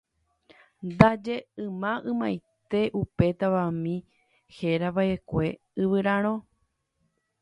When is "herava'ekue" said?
4.57-5.45